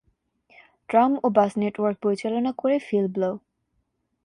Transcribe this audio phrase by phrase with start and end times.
[0.89, 3.31] Tram ও bus network পরিচালনা করে ফিল ব্লো।